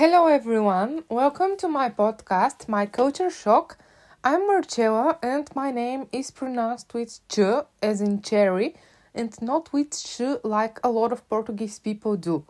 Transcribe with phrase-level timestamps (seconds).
[0.00, 1.04] Hello, everyone.
[1.10, 3.76] Welcome to my podcast, My Culture Shock.
[4.24, 7.40] I'm Marcella, and my name is pronounced with ch,
[7.82, 8.76] as in cherry,
[9.14, 12.46] and not with sh, like a lot of Portuguese people do.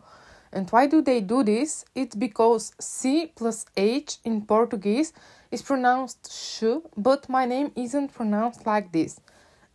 [0.53, 1.83] And why do they do this?
[1.93, 5.11] It's because C plus H in Portuguese
[5.51, 6.63] is pronounced sh,
[6.95, 9.19] but my name isn't pronounced like this.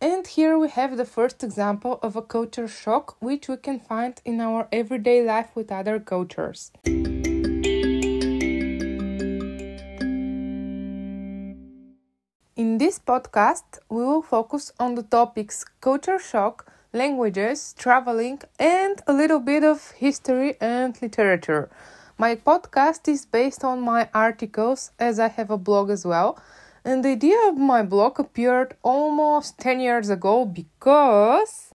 [0.01, 4.19] And here we have the first example of a culture shock, which we can find
[4.25, 6.71] in our everyday life with other cultures.
[12.87, 19.41] This podcast, we will focus on the topics culture shock, languages, traveling, and a little
[19.41, 21.69] bit of history and literature.
[22.17, 26.39] My podcast is based on my articles as I have a blog as well.
[26.85, 31.73] And the idea of my blog appeared almost 10 years ago because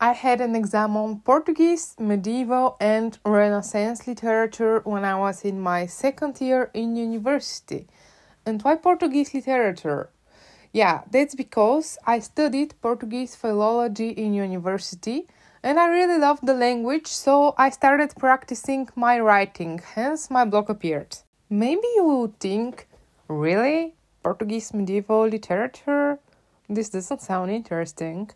[0.00, 5.86] I had an exam on Portuguese, medieval, and Renaissance literature when I was in my
[5.86, 7.86] second year in university.
[8.46, 10.10] And why Portuguese literature?
[10.72, 15.26] Yeah, that's because I studied Portuguese philology in university
[15.62, 20.68] and I really loved the language, so I started practicing my writing, hence my blog
[20.68, 21.16] appeared.
[21.48, 22.86] Maybe you would think,
[23.28, 23.94] really?
[24.22, 26.18] Portuguese medieval literature?
[26.68, 28.30] This doesn't sound interesting.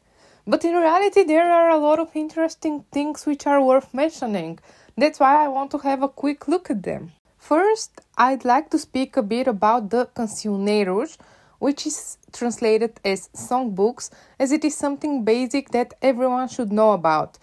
[0.46, 4.58] But in reality, there are a lot of interesting things which are worth mentioning.
[4.96, 7.12] That's why I want to have a quick look at them.
[7.48, 11.16] First, I'd like to speak a bit about the cancioneiros,
[11.58, 17.38] which is translated as songbooks, as it is something basic that everyone should know about.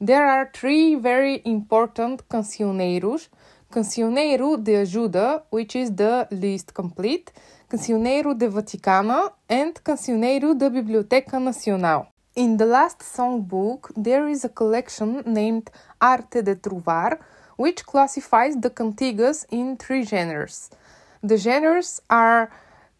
[0.00, 3.28] There are three very important cancioneiros:
[3.70, 7.30] Cancioneiro de Ajuda, which is the least complete,
[7.68, 12.06] Cancioneiro de Vaticana, and Cancioneiro de Biblioteca Nacional.
[12.34, 17.18] In the last songbook, there is a collection named Arte de Trovar
[17.60, 20.70] which classifies the cantigas in three genres.
[21.22, 22.50] The genres are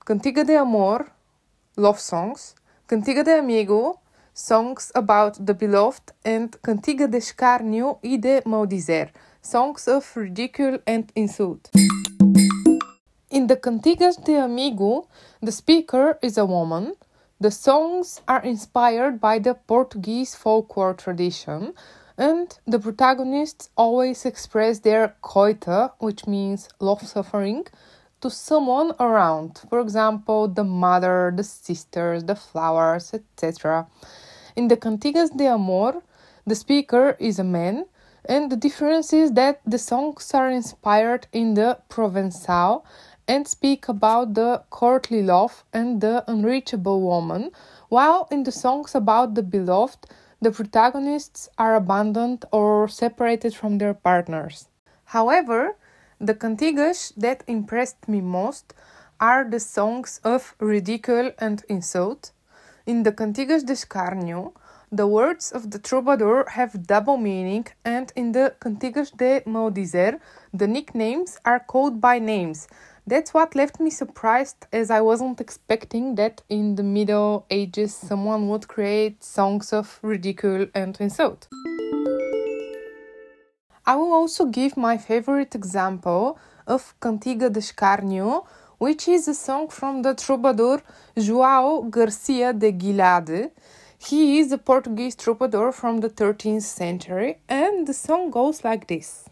[0.04, 1.10] cantiga de amor,
[1.76, 2.54] love songs,
[2.86, 4.00] cantiga de amigo,
[4.34, 9.08] songs about the beloved, and cantiga de escárnio e de maldizer,
[9.40, 11.70] songs of ridicule and insult.
[13.30, 15.08] In the cantigas de amigo,
[15.40, 16.96] the speaker is a woman.
[17.40, 21.72] The songs are inspired by the Portuguese folklore tradition,
[22.20, 27.66] and the protagonists always express their coita, which means love suffering,
[28.20, 29.62] to someone around.
[29.70, 33.86] For example, the mother, the sisters, the flowers, etc.
[34.54, 36.02] In the Cantigas de Amor,
[36.46, 37.86] the speaker is a man,
[38.26, 42.84] and the difference is that the songs are inspired in the Provençal
[43.26, 47.50] and speak about the courtly love and the unreachable woman,
[47.88, 50.06] while in the songs about the beloved,
[50.40, 54.68] the protagonists are abandoned or separated from their partners.
[55.06, 55.76] However,
[56.18, 58.74] the cantigas that impressed me most
[59.20, 62.32] are the songs of ridicule and insult.
[62.86, 64.52] In the Cantigas de Escárnio,
[64.90, 70.18] the words of the troubadour have double meaning, and in the Cantigas de Maldizer,
[70.52, 72.66] the nicknames are called by names,
[73.10, 78.48] that's what left me surprised as I wasn't expecting that in the Middle Ages someone
[78.48, 81.48] would create songs of ridicule and insult.
[83.84, 86.38] I will also give my favorite example
[86.68, 88.46] of Cantiga de Escárnio,
[88.78, 90.80] which is a song from the troubadour
[91.16, 93.50] João Garcia de Guilhade.
[93.98, 99.29] He is a Portuguese troubadour from the 13th century, and the song goes like this.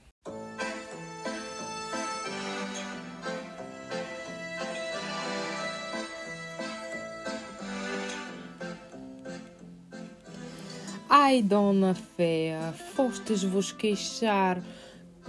[11.10, 14.62] Ai, dona feia, fostes-vos queixar,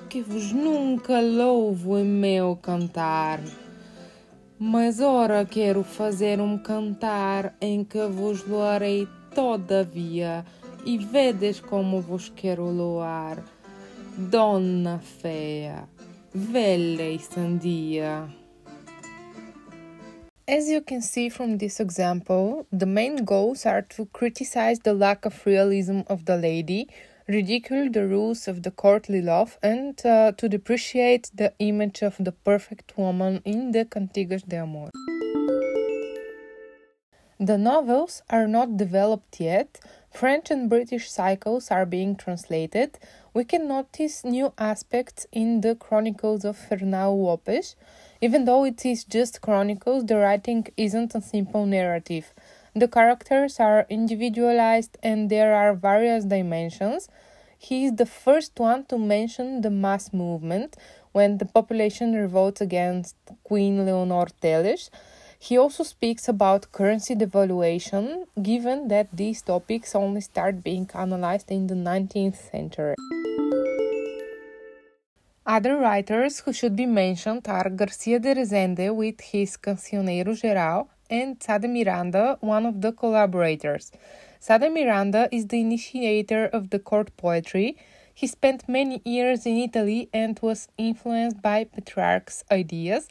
[0.10, 3.40] que vos nunca louvo em meu cantar.
[4.60, 10.46] Mas ora quero fazer um cantar em que vos loarei todavia,
[10.86, 13.42] e vedes como vos quero loar.
[14.18, 15.88] Dona feia,
[16.34, 18.28] velha e sandia.
[20.50, 25.24] As you can see from this example, the main goals are to criticize the lack
[25.26, 26.90] of realism of the lady,
[27.28, 32.32] ridicule the rules of the courtly love, and uh, to depreciate the image of the
[32.32, 34.90] perfect woman in the Cantigas de Amor.
[37.40, 39.80] The novels are not developed yet.
[40.12, 42.98] French and British cycles are being translated.
[43.34, 47.76] We can notice new aspects in the Chronicles of Fernão Lopes
[48.22, 52.34] even though it is just chronicles, the writing isn't a simple narrative.
[52.76, 57.08] The characters are individualized and there are various dimensions.
[57.58, 60.76] He is the first one to mention the mass movement
[61.14, 64.90] when the population revolts against Queen Leonor Teles.
[65.42, 71.68] He also speaks about currency devaluation, given that these topics only start being analyzed in
[71.68, 72.96] the 19th century.
[75.46, 81.40] Other writers who should be mentioned are Garcia de Rezende with his Cancioneiro Geral and
[81.40, 83.92] Sá de Miranda, one of the collaborators.
[84.42, 87.78] Sá de Miranda is the initiator of the court poetry.
[88.14, 93.08] He spent many years in Italy and was influenced by Petrarch's ideas.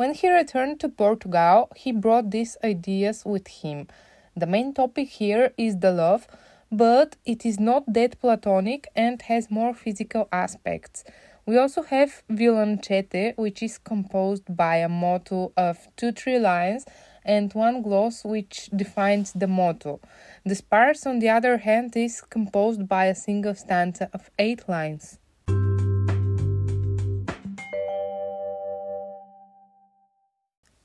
[0.00, 3.86] When he returned to Portugal, he brought these ideas with him.
[4.34, 6.26] The main topic here is the love,
[6.72, 11.04] but it is not that platonic and has more physical aspects.
[11.44, 16.86] We also have vilancete, which is composed by a motto of two three lines
[17.22, 20.00] and one gloss which defines the motto.
[20.46, 25.19] The sparse, on the other hand, is composed by a single stanza of eight lines.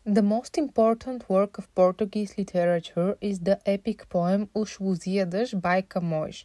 [0.07, 6.44] The most important work of Portuguese literature is the epic poem Os Lusíadas by Camões.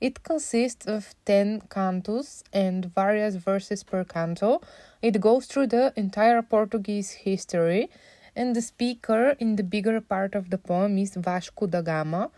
[0.00, 4.60] It consists of 10 cantos and various verses per canto.
[5.02, 7.90] It goes through the entire Portuguese history,
[8.36, 12.30] and the speaker in the bigger part of the poem is Vasco da Gama.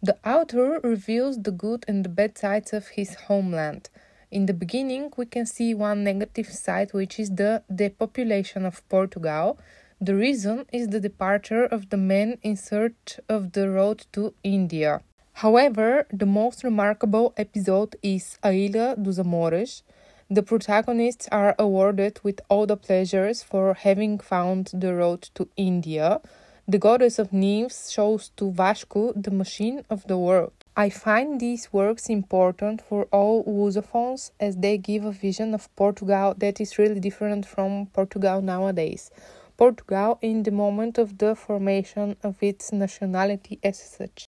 [0.00, 3.90] The author reveals the good and the bad sides of his homeland.
[4.30, 9.58] In the beginning, we can see one negative side, which is the depopulation of Portugal.
[9.98, 15.00] The reason is the departure of the men in search of the road to India.
[15.32, 19.82] However, the most remarkable episode is A Ilha dos Amores.
[20.28, 26.20] The protagonists are awarded with all the pleasures for having found the road to India.
[26.68, 30.52] The goddess of nymphs shows to Vasco the machine of the world.
[30.76, 36.34] I find these works important for all Lusophones as they give a vision of Portugal
[36.36, 39.10] that is really different from Portugal nowadays.
[39.56, 44.26] Portugal in the moment of the formation of its nationality as such.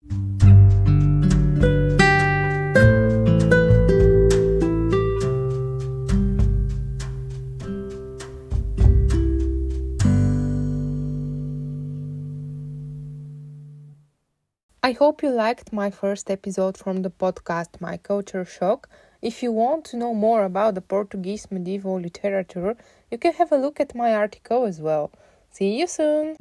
[14.89, 18.89] I hope you liked my first episode from the podcast My Culture Shock.
[19.21, 22.77] If you want to know more about the Portuguese medieval literature,
[23.11, 25.11] you can have a look at my article as well.
[25.51, 26.37] See you soon!